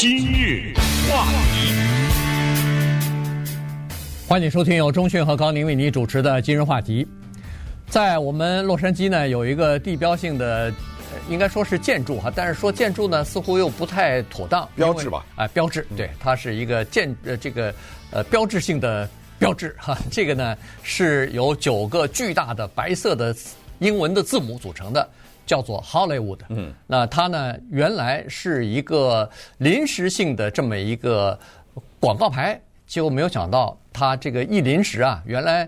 [0.00, 0.72] 今日
[1.10, 1.72] 话题，
[4.28, 7.04] 欢迎收听由钟讯和高宁为你主持的今日话题。
[7.88, 10.72] 在我们洛杉矶呢，有一个地标性的，
[11.28, 14.68] 应该说是建筑哈，但是说建筑呢，似乎又不太妥当。
[14.76, 15.26] 标志吧？
[15.34, 17.74] 啊、呃，标志，对，它是一个建呃这个
[18.12, 19.98] 呃标志性的标志哈。
[20.12, 23.34] 这个呢是由九个巨大的白色的
[23.80, 25.10] 英文的字母组成的。
[25.48, 31.36] 叫做 Hollywood，嗯，那它呢原来是一个临时性的这么一个
[31.98, 35.66] 广告牌，结果没有想到它这个一临时啊，原来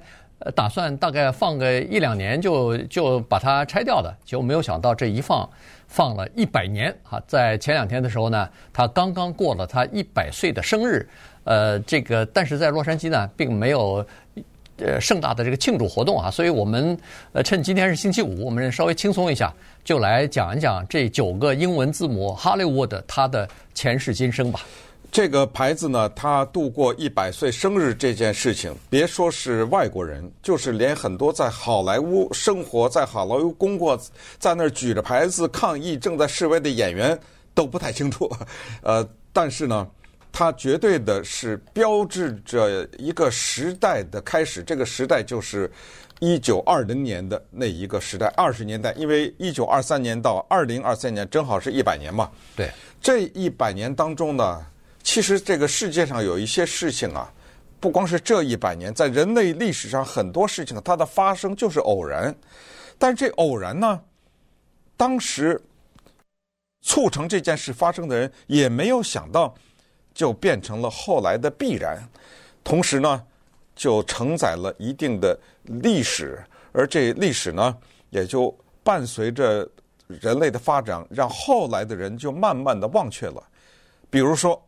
[0.54, 5.48] 打算大概放个一两年就就把它拆掉的，结果没有想到这一放
[5.88, 7.18] 放了一百年啊！
[7.26, 11.08] 在前两天的时候呢，他刚刚过了他一百岁的生日，
[11.44, 14.06] 呃，这个但是在洛杉矶呢并没有。
[14.82, 16.98] 呃，盛大的这个庆祝活动啊，所以我们
[17.32, 19.52] 呃趁今天是星期五，我们稍微轻松一下，
[19.84, 24.60] 就来讲一讲这九个英文字母 Hollywood 它的前世今生吧。
[25.10, 34.00] 这个牌子呢，它度过一百岁生日这件事情，别说是外国人，就是连很多在好莱坞生活、在好莱坞工作、
[34.38, 37.18] 在那儿举着牌子抗议、正在示威的演员
[37.54, 38.30] 都不太清楚。
[38.82, 39.86] 呃，但是呢。
[40.32, 45.68] 它绝对的是标志着一个时代的开始，这个时代就是
[46.20, 52.30] 一九二零年的那一个时代，二十年代，因为一九二三年到二零二三年正好是一百年嘛。
[52.54, 54.64] 对，这一百年当中呢，
[55.02, 57.32] 其实这个世界上有一些事情啊，
[57.80, 62.34] 不光是这一百年，在人类历史上很多事情它的发生就是偶然，
[62.98, 64.00] 但是这偶然呢，
[64.96, 65.60] 当时
[66.82, 69.54] 促成这件事发生的人也没有想到。
[70.12, 71.96] 就变成了后来的必然，
[72.64, 73.22] 同时呢，
[73.76, 75.38] 就承载了一定的
[75.82, 77.76] 历史，而这历史呢，
[78.10, 79.68] 也就伴随着
[80.06, 83.42] 人类的发展，让后来的人就慢慢的忘却了。
[84.10, 84.60] 比如说，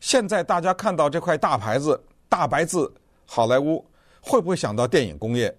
[0.00, 2.92] 现在大家看到这块大牌子、大白字
[3.26, 3.84] “好莱坞”，
[4.20, 5.54] 会不会想到电影工业？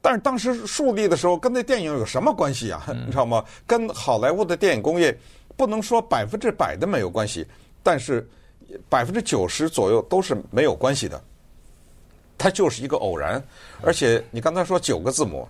[0.00, 2.84] 但是当时树立的时候，跟那电影有什么关系啊？
[3.06, 3.44] 你知道吗？
[3.66, 5.16] 跟好莱坞的电影工业
[5.56, 7.46] 不能说百分之百的没有关系，
[7.82, 8.28] 但是。
[8.88, 11.22] 百分之九十左右都是没有关系的，
[12.36, 13.42] 它就是一个偶然。
[13.82, 15.48] 而且你刚才说九个字母，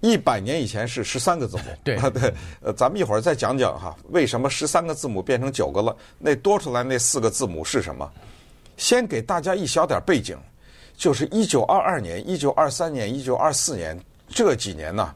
[0.00, 1.62] 一百年以前是十三个字母。
[1.84, 5.96] 对 对，呃，咱们一会儿再讲讲哈，为什么十三个字母变成九个了？
[6.18, 8.10] 那多出来那四个字母是什么？
[8.76, 10.38] 先给大家一小点背景，
[10.96, 13.98] 就是一九二二年、一九二三年、一九二四年
[14.28, 15.14] 这几年呢，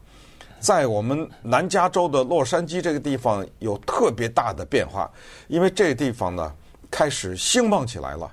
[0.61, 5.11] 在我们南加州的洛杉矶这个地方有特别大的变化，
[5.49, 6.53] 因为这个地方呢。
[6.91, 8.33] 开始兴旺起来了，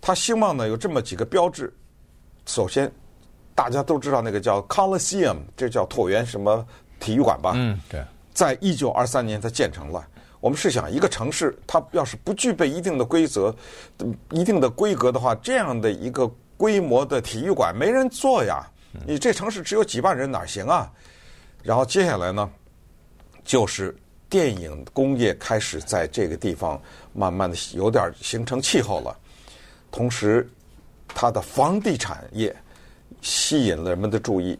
[0.00, 1.72] 它兴旺呢有这么几个标志。
[2.46, 2.90] 首先，
[3.54, 6.66] 大家都知道那个叫 Coliseum，这叫椭圆什么
[7.00, 7.52] 体育馆吧？
[7.54, 8.02] 嗯，对。
[8.32, 10.06] 在一九二三年，它建成了。
[10.40, 13.54] 我们试想，一个城市它要是不具备一定的规则、
[14.30, 16.26] 一定的规格的话，这样的一个
[16.56, 18.66] 规模的体育馆没人做呀。
[19.06, 20.90] 你这城市只有几万人哪行啊？
[21.62, 22.50] 然后接下来呢，
[23.44, 23.96] 就是。
[24.32, 26.80] 电影工业开始在这个地方
[27.12, 29.14] 慢慢的有点形成气候了，
[29.90, 30.50] 同时，
[31.14, 32.54] 它的房地产业
[33.20, 34.58] 吸引了人们的注意。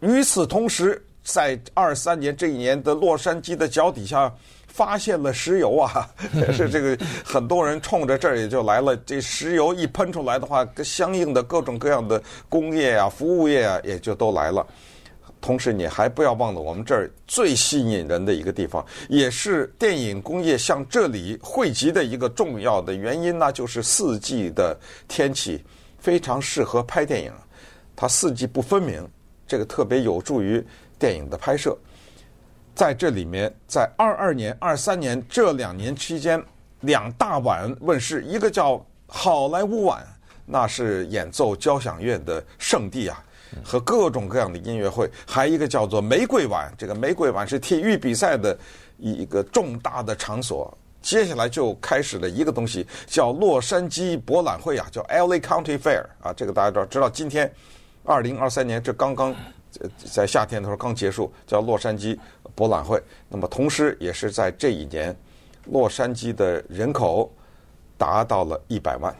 [0.00, 4.32] 与此同时，在二三年这一年的洛杉矶的脚底下
[4.66, 6.10] 发现了石油啊，
[6.52, 8.96] 是这个很多人冲着这儿也就来了。
[8.98, 14.66] 这石油一喷出来的话，相应的各种各样的工业啊、服务业啊，也就都来了。
[15.40, 25.62] 同时，你还不要忘了，我们这儿最吸引人的一个地方，也是电影工业向这里汇集的一个重要的原因，那就是四季的天气
[26.02, 27.32] 非常适合拍电影，
[27.94, 29.08] 它四季不分明，
[29.46, 30.62] 这个特别有助于
[30.98, 31.78] 电影的拍摄。
[32.74, 36.42] 在这里面，在二二年、二三年这两年期间，
[36.80, 40.04] 两大晚问世，一个叫好莱坞晚，
[40.44, 43.24] 那是演奏交响乐的圣地啊。
[43.62, 46.72] 和各种各样的音乐会，还一个叫做玫瑰晚。
[46.76, 48.58] 这个玫瑰晚是体育比赛的
[48.96, 50.76] 一个重大的场所。
[51.02, 56.32] 接下来就开始了一个东西，叫洛杉矶博览会啊，叫 LA County Fair 啊。
[56.32, 57.52] 这个大家知道，知道今天
[58.04, 59.34] 二零二三年这刚刚
[60.04, 62.18] 在夏天的时候刚结束，叫洛杉矶
[62.54, 63.02] 博览会。
[63.28, 65.14] 那么同时也是在这一年，
[65.66, 67.30] 洛杉矶的人口
[67.98, 69.14] 达到了一百万。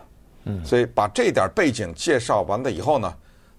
[0.44, 3.12] 嗯，所以把这点背景介绍完了以后呢。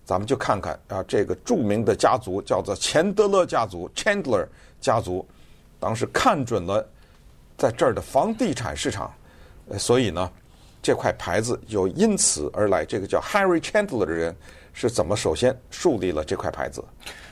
[0.06, 4.46] 咱们就看看啊，这个著名的家族叫做钱德勒家族 （Chandler
[4.82, 5.26] 家族），
[5.80, 6.86] 当时看准了
[7.64, 9.10] 在这儿的房地产市场，
[9.80, 10.30] 所以呢，
[10.82, 12.84] 这块牌子就因此而来。
[12.84, 14.36] 这个叫 Harry Chandler 的人
[14.74, 16.84] 是怎么首先树立了这块牌子？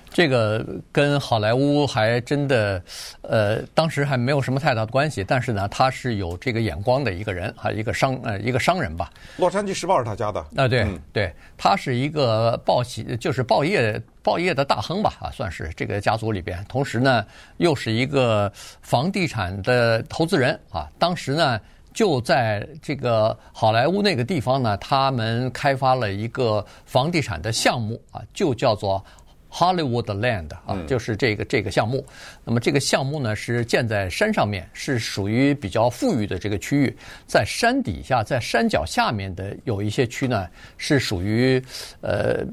[0.10, 2.82] 这个跟好莱坞还真的，
[3.24, 5.22] 呃，当时还没有什么太大的关系。
[5.22, 9.12] 但是呢，他是有这个眼光的一个人，还一个商呃一个商人吧。
[9.36, 16.64] 洛杉矶时报是他家的啊，对、嗯、对，他是一个报喜就是报业报业的大亨吧啊，算是这个家族里边。
[16.70, 17.26] 同时呢，
[17.58, 18.52] 又是一个
[18.82, 20.90] 房地产的投资人啊。
[21.00, 21.60] 当时呢，
[21.94, 29.04] 就在这个好莱坞那个地方呢，他们开发了一个房地产的项目啊，就叫做。
[29.52, 32.06] Hollywood Land 啊，就是这个这个项目。
[32.46, 36.96] 那么这个项目呢，是建在山上面，是属于比较富裕的这个区域。
[37.28, 41.62] 在山底下，在山脚下面的有一些区呢，是属于
[42.00, 42.46] 呃，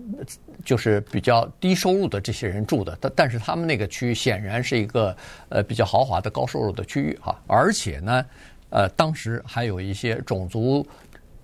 [0.64, 2.98] 就是比较低收入的这些人住的。
[3.00, 5.16] 但但是他们那个区显然是一个
[5.50, 7.40] 呃比较豪华的高收入的区域哈。
[7.46, 8.26] 而且呢，
[8.70, 10.84] 呃，当时还有一些种族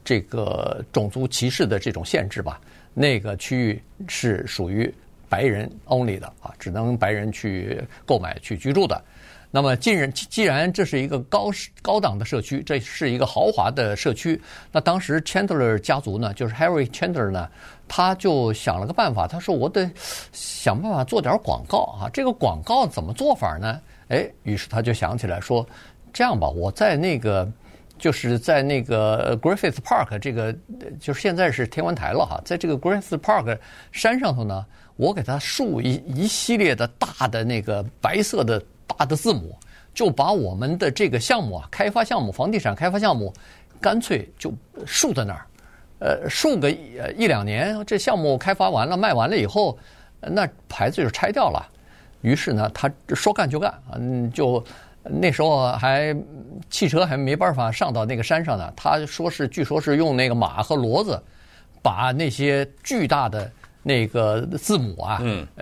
[0.03, 2.61] 这个种族歧视的这种限制吧。
[2.93, 4.93] 那个区域是属于。
[5.35, 9.03] 白人 only 的啊，只能白人去购买去居住的。
[9.51, 11.51] 那么，既然既然这是一个高
[11.83, 14.41] 高档的社区，这是一个豪华的社区，
[14.71, 17.49] 那当时 Chandler 家族呢，就是 Harry Chandler 呢，
[17.89, 19.91] 他就想了个办法，他说：“我得
[20.31, 25.67] 想办法做点广告啊，这个广告怎么做法呢？”哎，于是他就想起来说
[26.15, 27.51] ：“这样吧，我在那个
[27.99, 30.55] 就是在那个 Griffith Park 这个，
[31.01, 33.59] 就是现在是天文台了哈，在这个 Griffith Park
[33.93, 34.65] 山上头呢。”
[34.97, 39.59] 我给他竖一一系列的大的那个白色的大的字母，
[39.93, 43.35] 就把我们的这个项目啊，开发项目，房地产开发项目，
[43.81, 44.55] 干脆就
[44.87, 45.47] 竖在那儿，
[45.99, 49.77] 呃，竖个一两年，这项目开发完了，卖完了以后，
[50.21, 51.69] 那牌子就拆掉了。
[52.21, 54.65] 于是呢，他说干就干，嗯，就
[55.05, 56.17] 那时候还
[56.71, 61.23] 汽车还没办法上到那个山上呢，他说是，据说是用那个马和骡子，
[61.83, 63.51] 把那些巨大的。
[63.87, 65.21] 那个字母啊，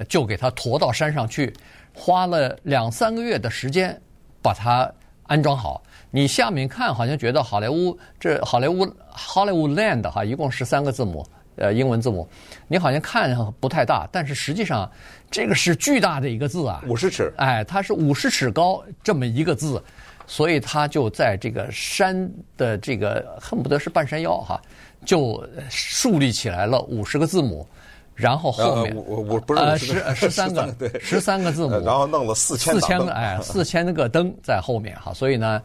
[0.09, 1.53] 就给它驮到山上去，
[1.93, 4.01] 花了两三个月的时间
[4.41, 4.89] 把它
[5.25, 5.83] 安装好。
[6.13, 11.27] 你下面看好像觉得好莱坞这好莱坞 Hollywood Land 哈，一共十三个字母，
[11.57, 12.29] 呃，英文字母，
[12.69, 14.91] 你好像看不太大，但是实际上
[15.31, 19.83] 这个是巨大的一个字啊，五十尺，哎，它是五十尺高这么一个字，
[20.27, 24.61] 所以它就在这个山的这个恨不得是半山腰哈，
[25.05, 27.67] 就树立起来了五十个字母。
[28.15, 35.61] 然后后面我我不是呃十 十三个对十三个字母，然后弄了四千四千个哎四千个灯在后面哈，所以呢，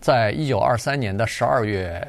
[0.00, 2.00] 在一九二三年的十二月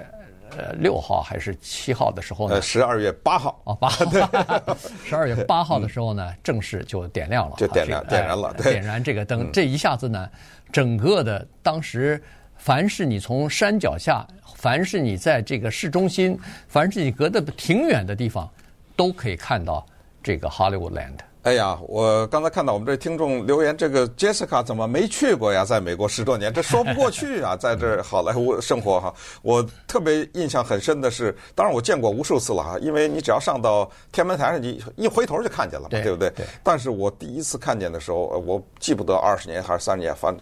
[0.58, 4.06] 呃六号还是七号的时候呢，十二月八号哦八号
[5.06, 10.30] 十二月八号的时候呢，正式就点亮了，就点亮点燃了，点燃这个灯，这一下子呢，
[10.72, 12.22] 整个的当时
[12.58, 14.26] 凡是你从山脚下，
[14.56, 16.38] 凡是你在这个市中心，
[16.68, 18.50] 凡是你隔得挺远的地方。
[18.96, 19.86] 都可以看到
[20.22, 21.20] 这个 Hollywood Land。
[21.50, 25.66] 哎呀，我刚才看到我们这听众留言，这个 Jessica 怎么没去过呀？
[25.66, 27.56] 在美国十多年，这说不过去啊！
[27.58, 29.12] 在这好莱坞生活哈，
[29.42, 36.30] 我特别印象很深的是，当然我见过无数次了哈，因为你只要上到天文台上，你一回头就看见了嘛，对，对不对？
[36.36, 36.46] 对。
[36.62, 40.40] 但是我第一次看见的时候，我记不得二十年还是三十年，反正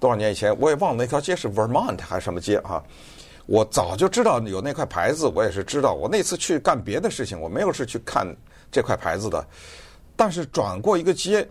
[0.00, 2.82] 多少年以前，我也忘了那条街是 Vermont 还是什么街哈。
[3.46, 5.94] 我早就知道有那块牌子，我也是知道。
[5.94, 8.26] 我那次去干别的事情，我没有是去看
[8.72, 9.46] 这块牌子的。
[10.18, 11.48] 但是转过一个街，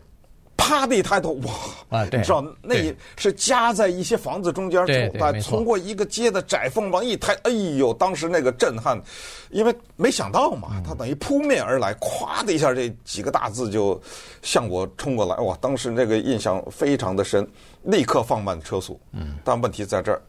[0.57, 1.99] 啪的一抬头，哇！
[1.99, 2.75] 啊，对，你知道那
[3.15, 5.09] 是夹在一些房子中间，对，
[5.41, 9.01] 通过一个街的窄缝往一抬，哎呦，当时那个震撼，
[9.49, 13.99] 因为没想到嘛，他等于扑面而来，咵的一下，这几个大字就
[14.41, 15.57] 向我冲过来，哇！
[15.61, 17.49] 当时那个印象非常的深，
[17.83, 18.99] 立刻放慢车速。
[19.13, 20.21] 嗯，但问题在这儿。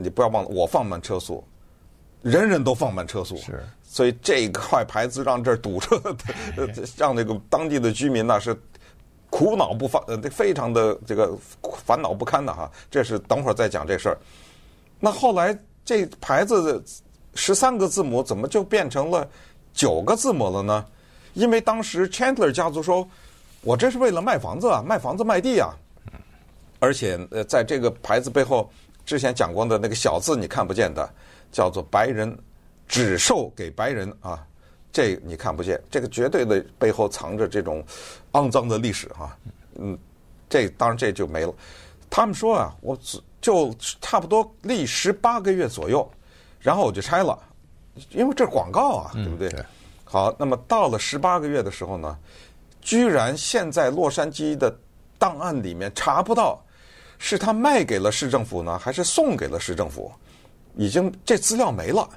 [0.00, 1.42] 你不要忘了，我放慢车速，
[2.22, 5.98] 人人都放慢车速，是，所以这块牌子让这儿堵车，
[6.96, 8.54] 让那个当地的居民呢是
[9.30, 11.34] 苦恼不发，呃，非常的这个
[11.84, 12.70] 烦恼不堪的哈。
[12.90, 14.18] 这是等会儿再讲这事儿。
[15.00, 16.82] 那后来这牌子的
[17.34, 19.26] 十三个字母怎么就变成了
[19.72, 20.84] 九个字母了呢？
[21.32, 23.08] 因为当时 Chandler 家族说，
[23.62, 25.74] 我这是为了卖房子啊，卖房子卖地啊，
[26.78, 28.70] 而且呃，在这个牌子背后。
[29.06, 31.08] 之前讲过的那个小字你看不见的，
[31.50, 32.38] 叫做“白人
[32.88, 34.44] 只售给白人”啊，
[34.90, 37.84] 这你看不见，这个绝对的背后藏着这种
[38.32, 39.36] 肮脏的历史啊。
[39.76, 39.96] 嗯，
[40.48, 41.54] 这当然这就没了。
[42.10, 42.98] 他们说啊，我
[43.40, 46.10] 就差不多历时八个月左右，
[46.58, 47.38] 然后我就拆了，
[48.10, 49.64] 因为这是广告啊，对不对？
[50.04, 52.18] 好，那么到了十八个月的时候呢，
[52.80, 54.74] 居然现在洛杉矶的
[55.18, 56.60] 档案里面查不到。
[57.20, 60.08] 是他卖给了市政府呢，还是送给了市政府？
[60.76, 62.08] 已经这资料没了，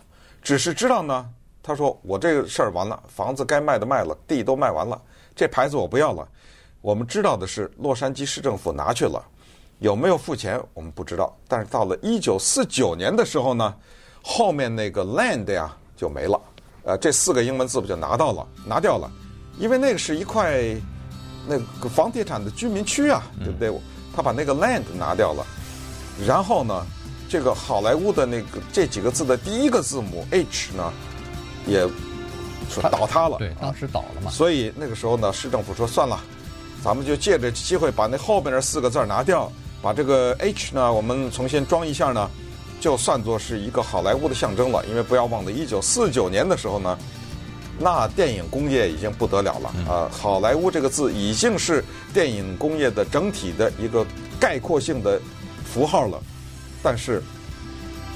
[0.41, 1.29] 只是知道呢。
[1.63, 4.99] 他说：“我这个事儿完了，房子该卖的卖了，地都卖完了，
[5.35, 6.27] 这牌子我不要了。”
[6.81, 9.23] 我们知道的是，洛杉矶市政府拿去了，
[9.77, 11.37] 有没有付钱我们不知道。
[11.47, 13.75] 但是到了一九四九年的时候呢，
[14.23, 16.41] 后面那个 land 呀就没了，
[16.83, 19.11] 呃，这四个英文字母就拿到了，拿掉了，
[19.59, 20.59] 因为那个是一块
[21.47, 23.71] 那个房地产的居民区啊，对不对？
[24.15, 25.45] 他把那个 land 拿掉了，
[26.25, 26.83] 然后呢，
[27.31, 30.91] 这个好莱坞的那个这几个字的第一个字母 H 呢，
[31.65, 31.87] 也
[32.69, 34.29] 说倒塌了，对，当时倒了嘛。
[34.29, 36.19] 所以那个时候呢，市政府说算了。
[36.83, 39.49] 咱们就借着机会把那后边那四个字拿掉，
[39.81, 42.29] 把这个 H 呢，我们重新装一下呢，
[42.81, 44.85] 就算作是一个好莱坞的象征了。
[44.87, 46.97] 因为不要忘了，一九四九年的时候呢，
[47.79, 50.09] 那电影工业已经不得了了啊！
[50.11, 51.81] 好莱坞这个字已经是
[52.13, 54.05] 电影工业的整体的一个
[54.37, 55.17] 概括性的
[55.63, 56.21] 符号了。
[56.83, 57.21] 但是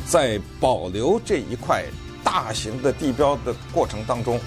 [0.05, 1.83] 在保留这一块
[2.23, 4.39] 大型的地标的过程当中，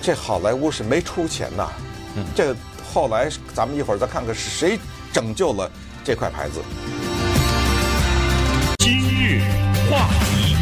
[0.00, 1.68] 这好莱坞是没出钱呐，
[2.16, 2.54] 嗯这。
[2.92, 4.78] 后来，咱们一会儿再看看是谁
[5.12, 5.68] 拯救了
[6.04, 6.62] 这块牌子。
[8.78, 9.40] 今日
[9.90, 10.54] 话题，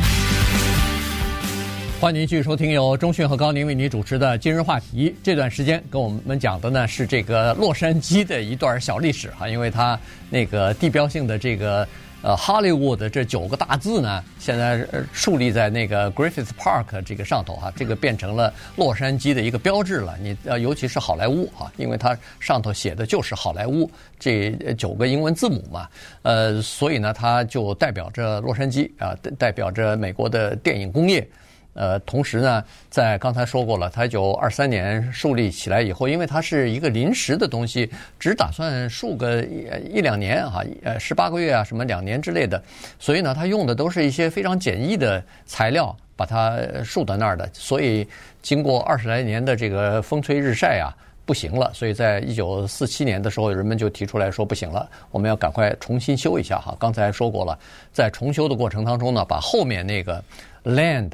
[2.00, 5.10] 欢迎您继续收听由中讯和高宁为您主持的《今日话题》。
[5.22, 9.98] 这段时间跟我们讲的呢是这个洛杉矶的一段小历史哈，因为它
[10.30, 11.86] 那个地标性的这个。
[12.22, 20.16] 呃，Hollywood 这九个大字呢，现在树立在那个 Griffith Park 这个上头哈、这个变成了洛杉矶的一个标志了。
[20.20, 25.88] 你呃，尤其是好莱坞哈、啊，因为它上头写的就是好莱坞这九个英文字母嘛，
[26.22, 31.28] 呃，所以呢，它就代表着洛杉矶啊，代表着美国的电影工业。
[31.74, 42.62] 呃，同时呢，在刚才说过了，它一九二三年树立起来以后，因为它是一个临时的东西，只打算树个一一两年哈，呃，十八个月啊，什么两年之类的，
[42.98, 48.06] 所以呢，它用的都是一些非常简易的材料把它树到那儿的，所以
[48.42, 50.92] 经过二十来年的这个风吹日晒啊，
[51.24, 56.76] 不行了，所以在一九四七年的时候，人们就提出来说不行了，我们要赶快重新修一下哈。
[56.78, 57.58] 刚才说过了，
[57.94, 60.22] 在重修的过程当中呢，把后面那个
[60.64, 61.10] land。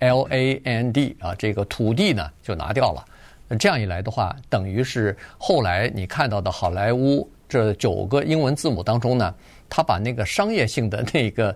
[0.00, 3.04] L A N D 啊，这个土地呢就拿掉了。
[3.48, 9.34] 那这样一来的话，等于是后来你看到的好莱坞这九个英文字母当中呢，
[9.68, 11.54] 它把那个商业性的那个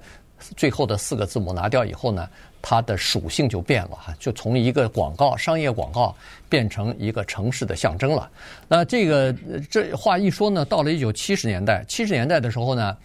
[0.57, 2.29] 最后的四个字母拿掉以后呢，
[2.61, 6.15] 它的属性就变了哈，就从一个广告、商业广告
[6.49, 8.29] 变成一个城市的象征了。
[8.67, 9.33] 那这个
[9.71, 12.97] 这话一说呢，到了一九七十年代，七十年代的时候呢，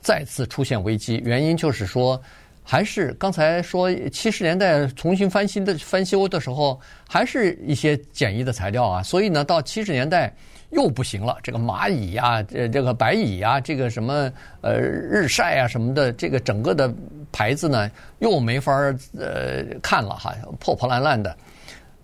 [0.00, 2.20] 再次出现危机，原因就是说。
[2.66, 10.34] 还是刚才说七十年代重新翻新的翻修的时候，还是一些简易的材料啊，所以呢，到七十年代
[10.70, 11.36] 又不行了。
[11.42, 16.92] 这个蚂蚁呀，这这个白蚁呀，这个什么呃日晒啊什么的，这个整个的
[17.30, 17.90] 牌子呢
[18.20, 18.72] 又没法
[19.18, 21.36] 呃看了哈，破破烂烂的。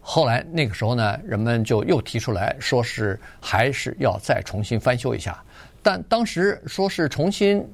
[0.03, 5.43] 后来那个时候呢，人们就又提出来说是还是要再重新翻修一下，
[5.83, 7.67] 但当时说是重新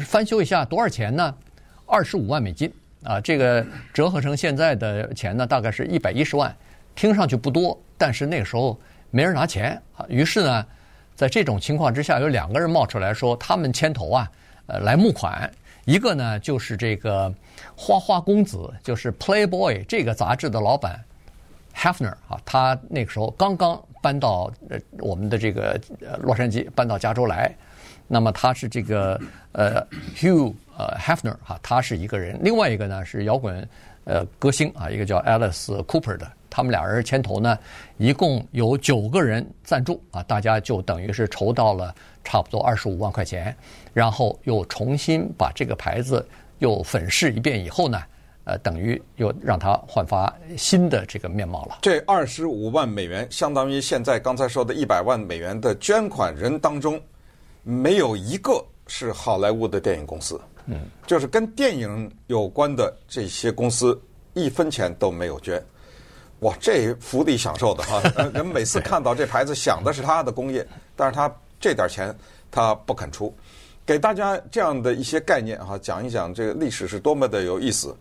[0.00, 1.34] 翻修一下多少钱呢？
[1.94, 2.68] 二十五万美金
[3.04, 6.52] 啊，这个折合成现在的钱呢，大概是一百一十万，
[6.96, 8.76] 听上去不多，但是那个时候
[9.12, 10.04] 没人拿钱啊。
[10.08, 10.66] 于是呢，
[11.14, 14.28] 在这种情况之下，有两个人冒出来说，他们牵头啊，
[14.66, 15.48] 呃，来募款。
[15.84, 17.32] 一个呢就是这个
[17.76, 21.00] 花花公子，就是《Playboy》这个杂志的老板
[21.76, 27.54] Hefner 啊，他那个时候刚刚搬到呃我们的这个呃洛杉矶，搬到加州来。
[28.06, 29.20] 那么他是这个
[29.52, 32.38] 呃 Hugh 呃 Hefner 哈，他是一个人。
[32.42, 33.66] 另外一个呢是摇滚
[34.04, 36.30] 呃歌星啊，一个叫 Alice Cooper 的。
[36.50, 37.58] 他们俩人牵头呢，
[37.96, 41.92] 一共有九个人赞助啊，大家就等于是筹到了
[42.22, 43.56] 差不多二十五万块钱，
[43.92, 46.24] 然后又重新把这个牌子
[46.60, 48.00] 又粉饰一遍以后呢，
[48.44, 51.78] 呃，等于又让它焕发新的这个面貌了。
[51.82, 57.00] 这二十五万美元相当于现在刚才说的一百万美元的捐款人当中。
[57.64, 63.98] 没有一个是好莱坞的电影公司，嗯，就是跟电影有关的这些公司
[64.34, 65.64] 一分钱都没有捐，
[66.40, 68.02] 哇，这福利享受的哈！
[68.34, 72.14] 人每次看到这牌子想的是他的工业，但是他这点钱
[72.50, 73.34] 他不肯出，
[73.86, 77.96] 给大家这样的一些概念哈，讲一讲这个历史是多么的有意思。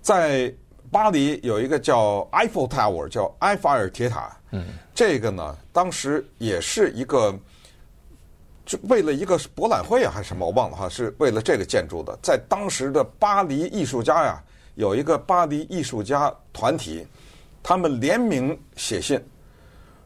[0.00, 0.54] 在
[0.92, 7.36] 巴黎有一个叫 Eiffel Tower，叫埃菲尔铁塔，嗯，这个呢，当时也是一个。
[8.64, 12.18] 就为了一个博览会啊，还是什么，我忘了哈，是为了这个建筑的。
[12.22, 14.42] 在当时的巴黎艺术家呀，
[14.74, 17.06] 有一个巴黎艺术家团体，
[17.62, 19.22] 他们联名写信，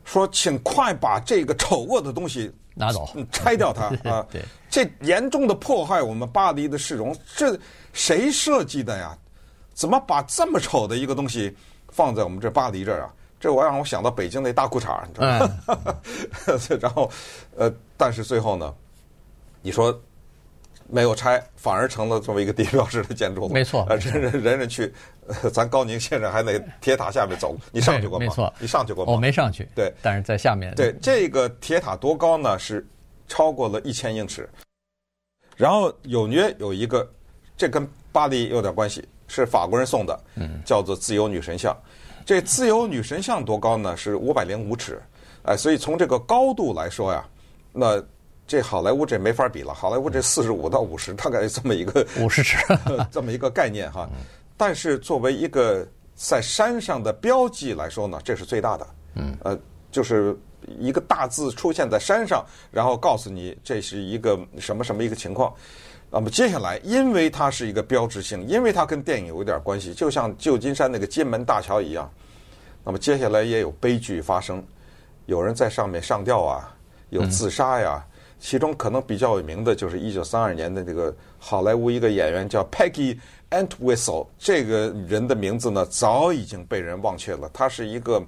[0.05, 4.27] 说请快把这个丑恶的东西 拿走，拆掉它 啊！
[4.31, 7.59] 对，这严重的破坏我们巴黎的市容，这
[7.93, 9.17] 谁设计的呀？
[9.75, 11.57] 怎么把这么丑的一个东西
[11.91, 13.15] 放在我们这巴黎这儿啊？
[13.41, 15.61] 这我让我想到北京那大裤衩，你知道吗？
[16.47, 17.11] 嗯、然后，
[17.57, 18.75] 呃，但是最后呢，
[19.63, 19.97] 你说
[20.89, 23.49] 没有拆，反而成了这么一个地标式的建筑。
[23.49, 24.93] 没错，人人人人去，
[25.53, 28.27] 咱高宁先生还在铁塔下面走，你上去过吗？
[28.27, 29.13] 没错，你上去过吗？
[29.13, 29.69] 我没上去。
[29.75, 30.75] 对，但是在下面。
[30.75, 32.59] 对，这个铁塔多高呢？
[32.59, 32.85] 是
[33.29, 34.49] 超过了一千英尺。
[35.57, 37.09] 然后纽约有一个，
[37.57, 40.21] 这跟巴黎有点关系，是法国人送的，
[40.65, 41.77] 叫做自由女神像。
[42.29, 43.97] 这自由女神像多高呢？
[43.97, 45.01] 是五百零五尺，
[45.45, 47.27] 哎，所以从这个高度来说呀，
[47.73, 48.05] 那
[48.47, 49.73] 这好莱坞这没法比了。
[49.73, 52.59] 好莱坞这四十五到五十，大概这么一个 五十尺，
[53.11, 54.07] 这么一个概念哈。
[54.59, 58.87] 但是作为一个在山上的标记来说呢，这是最大的。
[59.15, 59.59] 嗯，呃，
[59.91, 60.39] 就是
[60.79, 65.51] 一个大字出现在山上，然后告诉你这是一个什么什么一个情况。
[66.11, 72.11] 那么接下来，因为它是一个标志性，因为它跟电影有一点关系，就像旧金山那个金门大桥一样。
[72.83, 74.65] 那么接下来也有悲剧发生，
[75.27, 76.75] 有人在上面上吊啊，
[77.11, 78.03] 有自杀呀。
[78.41, 83.19] 其中可能比较有名的就是一九三二年的这个好莱坞一个演员叫 Peggy
[83.51, 87.51] Entwistle，这个人的名字呢早已经被人忘却了。
[87.53, 88.25] 她是一个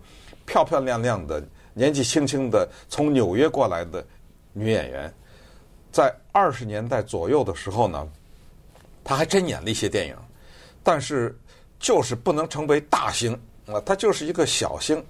[0.46, 4.04] 漂漂亮亮的、年纪轻轻的从纽约过来的
[4.52, 5.14] 女演员。
[5.92, 8.08] 在二十年代左右的时候呢，
[9.02, 10.16] 他还真演了一些电影，
[10.82, 11.36] 但是
[11.78, 13.32] 就是不能成为大星
[13.66, 15.04] 啊，他就是一个小星，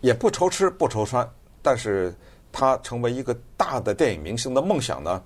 [0.00, 1.28] 也不愁吃不愁穿。
[1.62, 2.14] 但是
[2.52, 5.22] 他成为一个大的电影明星的梦想呢，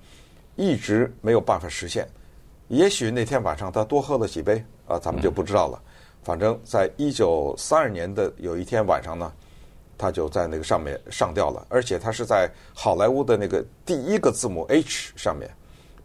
[0.57, 2.09] 一直没有办法实现。
[2.69, 5.83] 也许那天晚上他多喝了几杯啊，咱们就不知道了。
[6.23, 9.33] 反正在一九三二年的有一天晚上呢。
[10.01, 15.51] 他就在那个上面上吊了，而且他是在好莱坞的那个第一个字母 H 上面，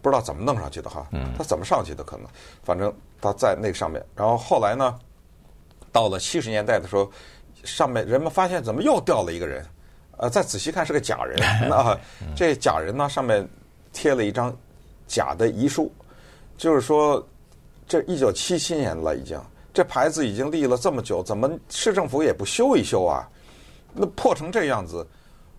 [0.02, 1.08] 不知道怎么弄上去的哈。
[1.38, 2.04] 他怎么上去的？
[2.04, 2.28] 可能，
[2.62, 4.06] 反正他在那个上面。
[4.14, 5.00] 然后后来呢，
[5.94, 7.10] 到了七十年代的时候，
[7.64, 9.66] 上面人们发现怎么又掉了一个人？
[10.18, 11.40] 呃，再仔细看是个假人。
[11.70, 11.98] 那
[12.36, 13.48] 这假人呢，上面
[13.94, 14.54] 贴了一张
[15.08, 15.90] 假的遗书，
[16.58, 17.26] 就是说
[17.88, 19.40] 这一九七七年了已经，
[19.74, 23.26] 这牌子已经立了这么久，怎么市政府也不修一修啊？
[23.96, 25.08] 那破成这样子，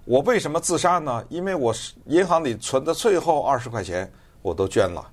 [0.05, 1.25] 我为什么自杀呢？
[1.29, 4.11] 因为我银行里存的最后二十块钱
[4.43, 5.05] 我都捐了，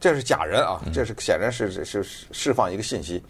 [0.00, 0.80] 这是假人啊！
[0.92, 3.22] 这是显然是是是释放一个信息，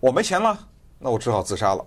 [0.00, 0.58] 我没钱了，
[0.98, 1.84] 那我只好自杀了。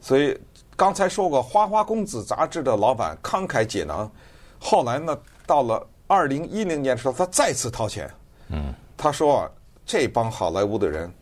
[0.00, 0.38] 所以
[0.76, 4.10] 刚才说过，《花花公子》杂志的老板慷慨解囊，
[4.58, 8.10] 后来呢，到了二零一零年的时候，他再次掏钱。
[8.48, 9.50] 嗯，他说啊，
[9.86, 11.12] 这帮好莱坞的人。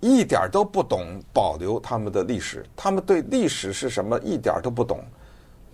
[0.00, 5.04] 一点都不懂保留他们的历史，他们对历史是什么一点都不懂。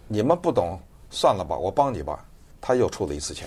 [0.08, 0.78] 你们不懂，
[1.10, 2.24] 算了吧，我帮你吧。
[2.60, 3.46] 他又出了一次钱。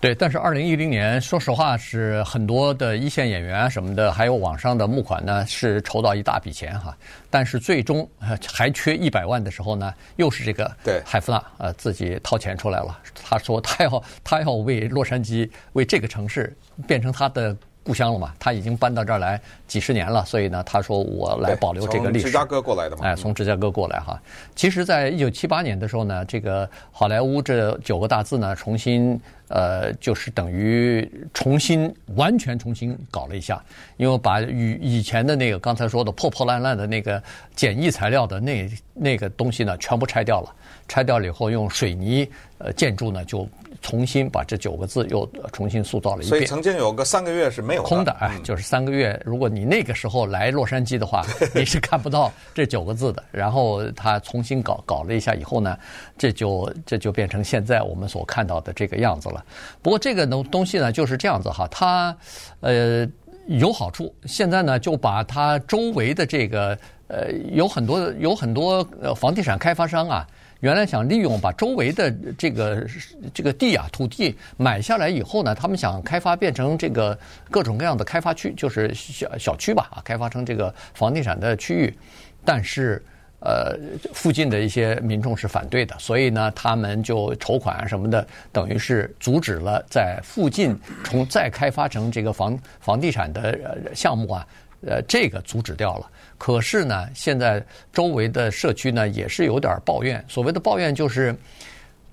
[0.00, 6.96] 对，但是二零一零年，说实话是很多的一线演员什么的，还有网上的募款呢，是筹到一大笔钱哈。
[7.30, 8.08] 但是最终
[8.46, 12.98] 还缺一百万的时候呢，又是这个对海夫纳呃自己掏钱出来了。
[13.14, 16.54] 他说他要他要为洛杉矶为这个城市
[16.86, 17.56] 变成他的。
[17.88, 22.24] 故乡了嘛，他已经搬到这儿来几十年了，所以呢，他说我来保留这个历史。
[22.24, 24.20] 从芝加哥过来的嘛，哎，从芝加哥过来哈。
[24.54, 33.62] 其实，在一九七八年的时候呢，这个好莱坞这九个大字呢，重新呃，就是等于重新完全重新搞了一下，
[33.96, 37.22] 因为把与以前的那个刚才说的破破烂烂的那个
[37.54, 40.54] 简易材料的那那个东西呢，全部拆掉了。
[40.86, 42.26] 拆掉了以后，用水泥
[42.58, 43.48] 呃建筑呢就。
[43.80, 46.28] 重新把这九个字又重新塑造了一遍。
[46.28, 49.18] 所以曾经有个三个月是没有空的，哎，就是三个月。
[49.24, 53.22] 如果你那个时候来洛杉矶的话，你是看不到这九个字的。
[53.30, 55.78] 然后他重新搞搞了一下以后呢，
[56.18, 59.37] 这就这就变成现在我们所看到的这个样子了。
[59.82, 62.16] 不过这个东东西呢就是这样子哈，它
[62.60, 63.06] 呃
[63.46, 64.14] 有好处。
[64.26, 70.26] 现在呢就把它周围的这个呃有很多有很多呃房地产开发商啊。
[70.60, 72.84] 原来想利用把周围的这个
[73.32, 77.16] 这个地啊土地买下来以后呢，他们想开发变成这个
[77.48, 81.96] 各种各样的开发区，就是小小区吧啊，开发成这个房地产的区域。
[82.44, 83.00] 但是
[83.40, 83.78] 呃，
[84.12, 94.46] 附近的一些民众是反对的，所以呢，他们就筹款啊什么的，等于是阻止了在附近重再开发成这个房房地产的项目啊。
[94.86, 96.08] 呃，这个阻止掉了。
[96.38, 97.60] 可是呢，现在
[97.92, 100.24] 周围的社区呢也是有点抱怨。
[100.28, 101.34] 所谓的抱怨就是，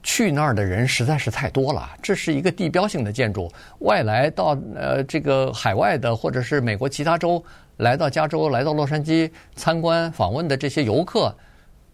[0.02, 1.92] 去那儿的人实在是太多了。
[2.02, 7.44] 这是一个地标性的建筑，外来到呃这个海外的或者是美国其他州
[7.78, 11.36] 来到加州、来到洛杉矶参观访问的这些游客，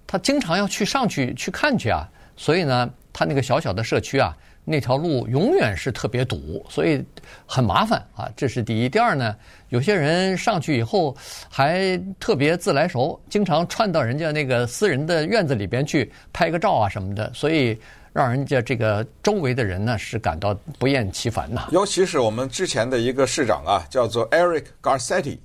[0.06, 2.08] 他经常要去上去去看去啊。
[2.38, 7.04] 所以呢，他那个小小的社区啊，那条路永远是特别堵，所以
[7.46, 8.28] 很麻烦啊。
[8.36, 8.90] 这是第一。
[8.90, 9.36] 第二呢，
[9.70, 11.16] 有些人上去以后
[11.50, 17.80] 还特别自来熟，经常串到人家那个私人的院子里边去拍个照啊什么的，所以
[18.12, 21.68] 让人家这个周围的人呢是感到不厌其烦呐。
[21.72, 25.38] 尤其是我们之前的一个市长啊，叫做 Eric Garcetti，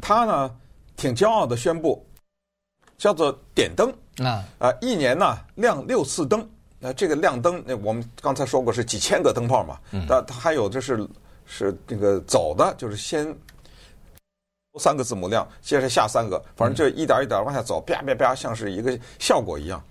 [0.00, 0.50] 他呢
[0.96, 2.04] 挺骄傲的宣布，
[2.98, 3.92] 叫做点灯。
[4.18, 4.44] 啊。
[4.58, 6.48] 啊，一年呢亮六次灯。
[6.86, 11.08] 那这个亮灯，那我们刚才说过是几千个灯泡嘛，那它还有就是
[11.46, 13.34] 是这个走的，就是先
[14.78, 19.82] 三个字母亮，接着下三个，反正就一点一点往下走，啪啪啪，像是一个效果一样。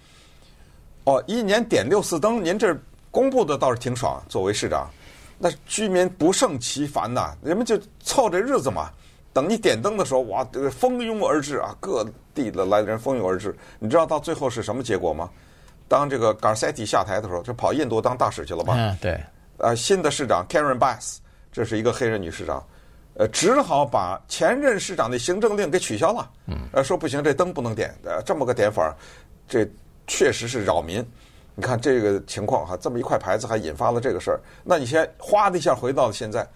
[1.06, 2.78] 哦，一年点六次灯，您这
[3.10, 4.88] 公布的倒是挺爽，作为市长，
[5.40, 8.92] 那居民不胜其烦呐，人们就凑这日子嘛，
[9.34, 15.30] 等你点灯的时候，哇，这个蜂拥而至啊，各地的来的人蜂拥而至，你知道到最后是什么结果吗？
[15.88, 18.76] 当这个 Garcetti 下台的时候，就跑印度当大使去了吧？
[18.78, 19.20] 嗯，对。
[19.58, 21.18] 呃，新的市长 Karen Bass，
[21.52, 22.66] 这是一个黑人女市长，
[23.16, 26.30] 呃，只好把前任市长的行政令给取消了。
[26.48, 26.58] 嗯。
[26.72, 27.94] 呃，说不行，这灯不能点。
[28.04, 28.96] 呃，这么个点法，
[29.48, 29.68] 这
[30.08, 31.06] 确实是扰民。
[31.56, 34.40] 你看这个情况哈，这么一块牌子还引发了这个事儿。
[34.64, 36.48] 那你先哗的一下回到了现在，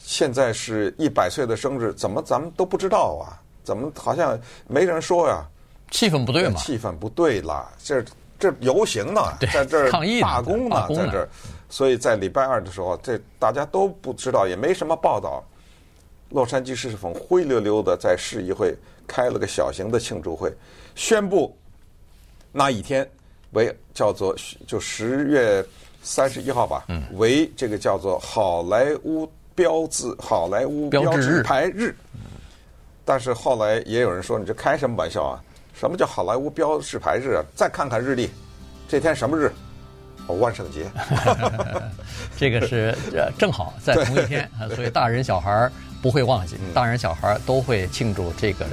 [0.00, 3.38] 现在是一百岁的生日，怎么咱们都不知道啊？
[3.62, 4.36] 怎么好像
[4.66, 5.46] 没人说呀？
[5.92, 6.60] 气氛不对嘛？
[6.60, 8.04] 气氛不对啦，这。
[8.40, 9.20] 这游行呢，
[9.52, 9.90] 在这儿
[10.22, 11.28] 罢工呢，在这儿，
[11.68, 15.44] 所以在礼拜二的时候，这大家都不知道，也没什么报道。
[16.30, 18.74] 洛杉矶市府灰溜溜的在市议会
[19.06, 20.50] 开了个小型的庆祝会，
[20.94, 21.54] 宣布
[22.50, 23.06] 那一天
[23.50, 24.34] 为叫做
[24.66, 25.62] 就十月
[26.00, 26.86] 三十一号吧，
[27.16, 31.94] 为这个叫做好莱坞标志好莱坞标志牌日。
[33.04, 35.36] 但是后来也有人说，你这开什么玩笑啊？
[35.74, 37.44] 什么叫好莱坞标志牌日啊？
[37.54, 38.30] 再看看日历，
[38.88, 39.52] 这天什么日？
[40.28, 40.90] 哦，万圣节。
[42.38, 45.70] 这个是呃正好在同一天啊，所以大人小孩
[46.00, 48.64] 不会忘记，大人小孩都会庆祝这个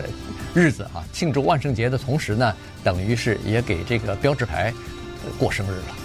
[0.54, 1.04] 日子啊。
[1.12, 4.73] 庆祝万圣节的同时呢，等于是也给这个标志牌
[5.38, 5.97] 过生日了。